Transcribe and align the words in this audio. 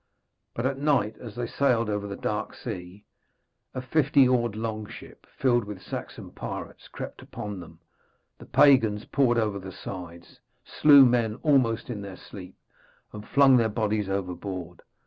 But 0.55 0.65
at 0.65 0.79
night, 0.79 1.15
as 1.19 1.35
they 1.35 1.45
sailed 1.45 1.87
over 1.87 2.07
the 2.07 2.15
dark 2.15 2.55
sea, 2.55 3.05
a 3.75 3.83
fifty 3.83 4.27
oared 4.27 4.55
longship, 4.55 5.27
filled 5.37 5.63
with 5.65 5.79
Saxon 5.79 6.31
pirates, 6.31 6.87
crept 6.87 7.21
upon 7.21 7.59
them; 7.59 7.77
the 8.39 8.47
pagans 8.47 9.05
poured 9.05 9.37
over 9.37 9.59
the 9.59 9.71
sides, 9.71 10.39
slew 10.65 11.05
men 11.05 11.35
almost 11.43 11.91
in 11.91 12.01
their 12.01 12.17
sleep, 12.17 12.55
and 13.13 13.27
flung 13.27 13.57
their 13.57 13.69
bodies 13.69 14.09
overboard. 14.09 14.81